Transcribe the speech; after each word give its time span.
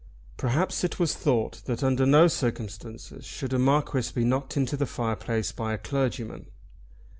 Perhaps 0.35 0.83
it 0.83 0.97
was 0.97 1.13
thought 1.13 1.61
that 1.65 1.83
under 1.83 2.07
no 2.07 2.25
circumstances 2.27 3.23
should 3.23 3.53
a 3.53 3.59
Marquis 3.59 4.11
be 4.11 4.25
knocked 4.25 4.57
into 4.57 4.75
the 4.75 4.87
fireplace 4.87 5.51
by 5.51 5.73
a 5.73 5.77
clergyman. 5.77 6.47